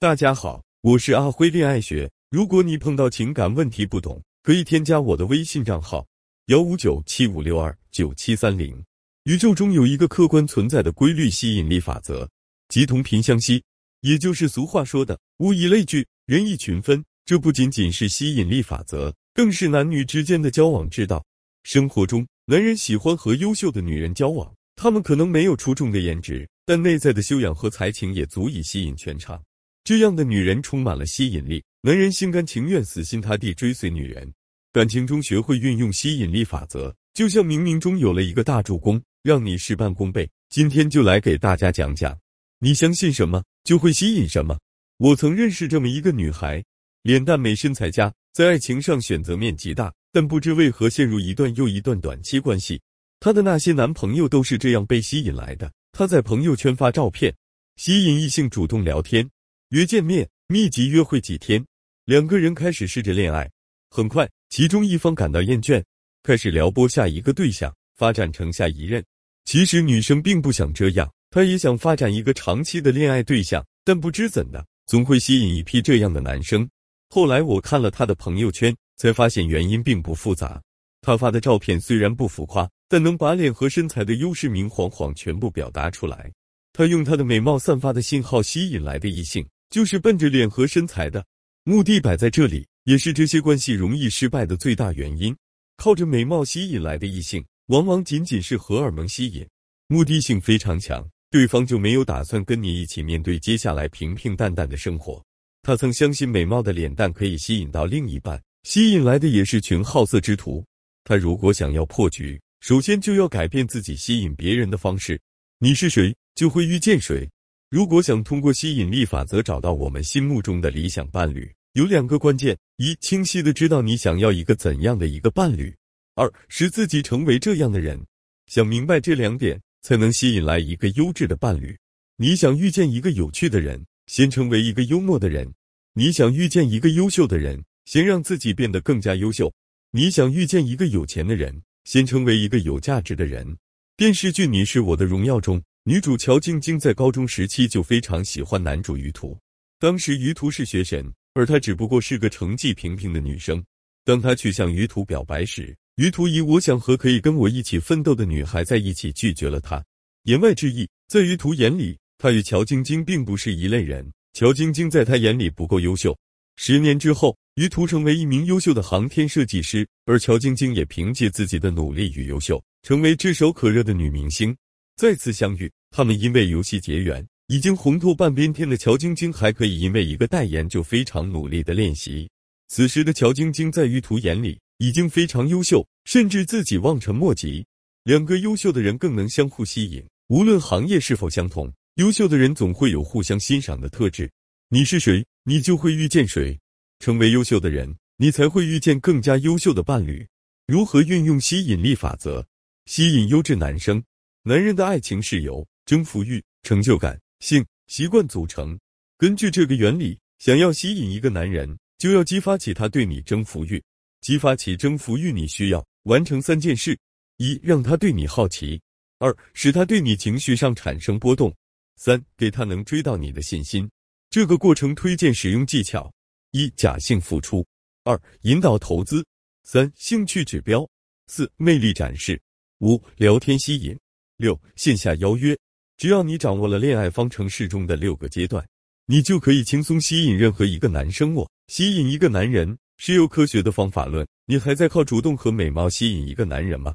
[0.00, 2.08] 大家好，我是阿辉恋爱学。
[2.30, 6.06] 如果你碰到情感问题不懂，可以添加我的微信账号
[6.46, 8.80] 幺五九七五六二九七三零。
[9.24, 12.28] 宇宙中有一个客观存在的规律吸引力法则，
[12.68, 13.60] 即同频相吸，
[14.02, 17.04] 也就是俗话说的物以类聚，人以群分。
[17.24, 21.24] 这不仅仅是吸引力法则，更是男女之间的交往之道。
[21.64, 29.42] 生活中，男人喜欢和优秀的女人交往，他们可能没有出众的颜值，但内在的修养和才情也足以吸引全场。
[29.88, 34.30] 这样的女人充满了吸引力，男人心甘情愿、死心塌地追随女人。
[34.70, 40.28] 感情中学会运用吸引力法则，就像冥冥中有了一个大助攻，让你事半功倍。
[40.50, 42.14] 今天就来给大家讲讲，
[42.58, 44.58] 你相信什么就会吸引什么。
[44.98, 46.62] 我曾认识这么一个女孩。
[47.00, 52.78] 脸蛋美、身材佳，在爱情上选择面极大，但不知为何陷入一段又一段短期关系。
[53.20, 55.72] 她的那些男朋友都是这样被吸引来的。
[55.92, 57.34] 她在朋友圈发照片，
[57.76, 59.26] 吸引异性主动聊天、
[59.70, 61.62] 约见面，密集约会几天，
[62.06, 63.46] 两个人开始试着恋爱。
[63.90, 65.84] 很快，其中一方感到厌倦，
[66.22, 69.04] 开始撩拨下一个对象，发展成下一任。
[69.44, 76.66] 其实女生并不想这样，她也想发展一个长期的恋爱对象，但不知怎的，总会吸引一批这样的男生。
[77.10, 80.58] 后来我看了她的朋友圈，才发现原因并不复杂。
[81.02, 86.32] 她发的照片虽然不浮夸，但能把脸和身材的优势明晃晃全部表达出来。
[86.72, 91.24] 她用她的美貌散发的信号吸引来的异性，就是奔着脸和身材的。
[91.64, 95.36] 目的摆在这里，也是这些关系容易失败的最大原因。
[95.76, 99.46] 靠着美貌吸引来的异性，往往仅仅是荷尔蒙吸引，
[99.86, 105.22] 目的性非常强，对方就没有打算跟你一起面对接下来平平淡淡的生活。
[105.62, 110.64] 他曾相信美貌的脸蛋可以吸引到另一半，吸引来的也是群好色之徒。
[111.04, 115.20] 他如果想要破局，首先就要改变自己吸引别人的方式。
[115.58, 117.28] 你是谁，就会遇见谁。
[117.70, 125.70] 如果想通过吸引力法则找到我们心目中的理想伴侣，有两个关键：一、清晰的知道你想要一个怎样的一个伴侣；
[126.14, 128.02] 二、使自己成为这样的人。
[128.46, 131.76] 想明白这两点，才能吸引来一个优质的伴侣。
[132.16, 135.52] 你想遇见一个有趣的人，先成为一个幽默的人。
[135.92, 139.52] 你想遇见一个优秀的人，先让自己变得更加优秀。
[139.90, 143.58] 你想遇见一个有钱的人，先成为一个有价值的人。
[143.94, 149.34] 电视剧《你是我的荣耀》中，女主乔晶晶在高中时期就非常喜欢男主于途。
[149.78, 153.64] 当时于途是学神，而她只不过是个成绩平平的女生。
[154.04, 159.82] 当她去向于途表白时，于途以“我想和可以跟我一起奋斗的女孩在一起”拒绝了她。
[160.24, 164.06] 言外之意，在于途眼里，他与乔晶晶并不是一类人。
[164.34, 166.14] 乔晶晶在他眼里不够优秀。
[166.56, 174.54] 十年之后，于途成为一名优秀的航天设计师，而乔晶晶也凭借自己的努力与优秀，成为炙手可热的女明星。
[174.94, 177.26] 再次相遇，他们因为游戏结缘。
[177.50, 182.28] 已经红透半边天的乔晶晶，还可以因为一个代言就非常努力的练习。
[182.68, 187.64] 此时的乔晶晶在玉图眼里已经非常优秀，甚至自己望尘莫及。
[188.04, 191.72] 两个优秀的人更能相互吸引，无论行业是否相同。
[191.94, 194.30] 优秀的人总会有互相欣赏的特质。
[194.68, 196.58] 你是谁，你就会遇见谁。
[196.98, 200.26] 成为优秀的人，你才会遇见更加优秀的伴侣。
[200.66, 202.46] 如何运用吸引力法则
[202.84, 204.04] 吸引优质男生？
[204.42, 208.78] 男人的爱情是由征服欲、成就感、性、习惯组成。
[209.16, 213.82] 根据这个原理，想要吸引一个男人，就要激发起他对你征服欲。
[214.20, 216.94] 激发起征服欲，你需要完成三件事：
[217.38, 218.78] 一，让他对你好奇；
[219.18, 221.50] 二，使他对你情绪上产生波动。
[221.96, 223.90] 三给他能追到你的信心，
[224.28, 226.12] 这个过程推荐使用技巧：
[226.50, 227.66] 一假性付出，
[228.04, 229.24] 二引导投资，
[229.62, 230.86] 三兴趣指标，
[231.28, 232.38] 四魅力展示，
[232.80, 233.98] 五聊天吸引，
[234.36, 235.56] 六线下邀约。
[235.98, 238.64] 只要你掌握了恋爱方程式中的六个阶段，
[239.06, 241.34] 你就可以轻松吸引任何一个男生。
[241.34, 246.94] 我吸引一个男人是有科学的方法论，你还在靠主动和美貌吸引一个男人吗？